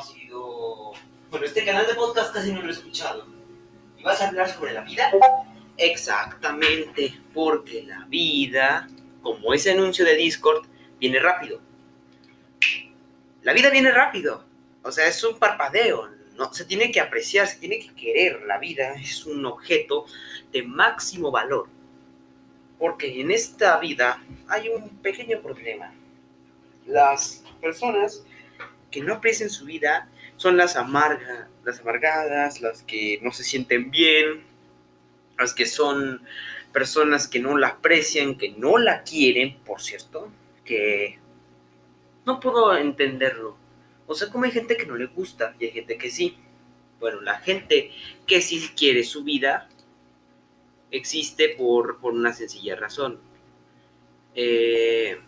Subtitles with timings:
[0.00, 0.92] ha sido...
[1.30, 3.26] Bueno, este canal de podcast casi no lo he escuchado.
[3.98, 5.10] ¿Y vas a hablar sobre la vida?
[5.76, 8.88] Exactamente, porque la vida,
[9.22, 10.66] como ese anuncio de Discord,
[10.98, 11.60] viene rápido.
[13.42, 14.44] La vida viene rápido.
[14.82, 16.08] O sea, es un parpadeo.
[16.36, 18.42] No, se tiene que apreciar, se tiene que querer.
[18.46, 20.06] La vida es un objeto
[20.50, 21.68] de máximo valor.
[22.78, 25.92] Porque en esta vida hay un pequeño problema.
[26.86, 28.24] Las personas
[28.90, 33.90] que no aprecian su vida son las amargas, las amargadas, las que no se sienten
[33.90, 34.42] bien,
[35.38, 36.22] las que son
[36.72, 40.30] personas que no la aprecian, que no la quieren, por cierto,
[40.64, 41.18] que
[42.24, 43.56] no puedo entenderlo.
[44.06, 46.36] O sea, como hay gente que no le gusta y hay gente que sí.
[46.98, 47.92] Bueno, la gente
[48.26, 49.68] que sí quiere su vida
[50.90, 53.20] existe por, una sencilla razón.
[54.34, 55.18] Eh,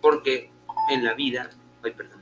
[0.00, 0.50] porque
[0.90, 1.50] en la vida,
[1.82, 2.17] ay, perdón,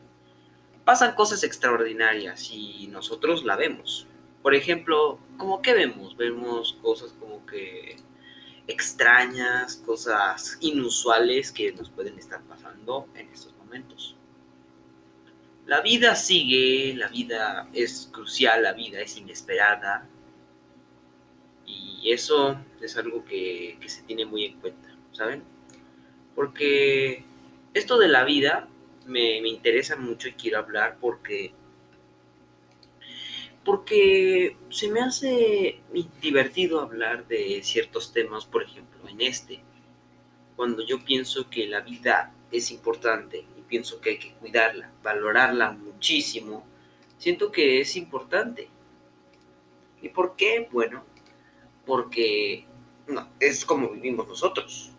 [0.86, 4.06] pasan cosas extraordinarias y nosotros la vemos.
[4.40, 6.16] Por ejemplo, ¿cómo que vemos?
[6.16, 7.96] Vemos cosas como que
[8.68, 14.14] extrañas, cosas inusuales que nos pueden estar pasando en estos momentos.
[15.66, 20.06] La vida sigue, la vida es crucial, la vida es inesperada
[21.66, 25.42] y eso es algo que, se tiene muy en cuenta, ¿saben?
[26.36, 27.24] Porque
[27.74, 28.68] esto de la vida
[29.06, 31.52] me, me interesa mucho y quiero hablar porque
[33.66, 35.80] porque se me hace
[36.22, 39.60] divertido hablar de ciertos temas, por ejemplo, en este,
[40.54, 45.72] cuando yo pienso que la vida es importante y pienso que hay que cuidarla, valorarla
[45.72, 46.64] muchísimo,
[47.18, 48.68] siento que es importante.
[50.00, 50.68] ¿Y por qué?
[50.70, 51.04] Bueno,
[51.84, 52.66] porque
[53.08, 54.92] no, es como vivimos nosotros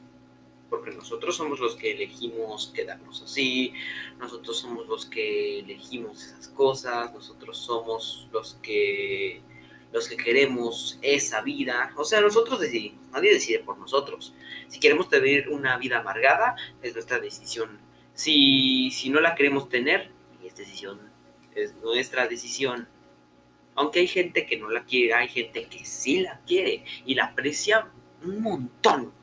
[0.69, 3.73] porque nosotros somos los que elegimos quedarnos así,
[4.19, 9.41] nosotros somos los que elegimos esas cosas, nosotros somos los que
[9.93, 14.33] los que queremos esa vida, o sea, nosotros decidimos, nadie decide por nosotros.
[14.67, 17.79] Si queremos tener una vida amargada, es nuestra decisión.
[18.13, 20.11] Si, si no la queremos tener,
[20.43, 20.99] es decisión,
[21.55, 22.87] es nuestra decisión.
[23.75, 27.25] Aunque hay gente que no la quiere, hay gente que sí la quiere y la
[27.25, 27.89] aprecia
[28.23, 29.13] un montón.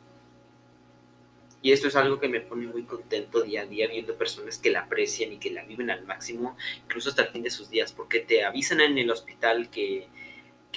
[1.65, 4.71] Y esto es algo que me pone muy contento día a día viendo personas que
[4.71, 7.91] la aprecian y que la viven al máximo, incluso hasta el fin de sus días,
[7.91, 10.11] porque te avisan en el hospital que,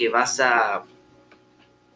[0.10, 0.86] vas a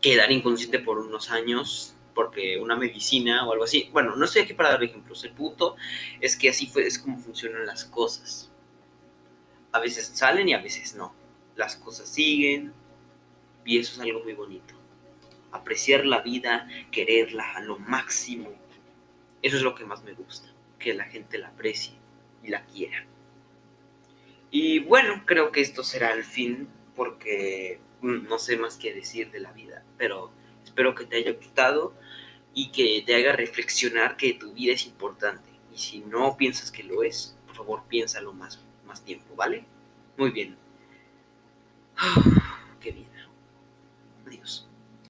[0.02, 3.90] quedar inconsciente por unos años porque una medicina o algo así.
[3.94, 5.24] Bueno, no estoy aquí para dar ejemplos.
[5.24, 5.78] El punto
[6.20, 8.52] es que así fue, es como funcionan las cosas.
[9.72, 11.16] A veces salen y a veces no.
[11.56, 12.74] Las cosas siguen
[13.64, 14.74] y eso es algo muy bonito.
[15.54, 18.60] Apreciar la vida, quererla a lo máximo
[19.42, 21.94] eso es lo que más me gusta, que la gente la aprecie
[22.44, 23.06] y la quiera.
[24.50, 29.32] Y bueno, creo que esto será el fin porque mm, no sé más qué decir
[29.32, 30.32] de la vida, pero
[30.64, 31.94] espero que te haya gustado
[32.54, 35.50] y que te haga reflexionar que tu vida es importante.
[35.74, 39.66] Y si no piensas que lo es, por favor piénsalo más, más tiempo, ¿vale?
[40.18, 40.58] Muy bien.
[41.96, 42.51] Adiós.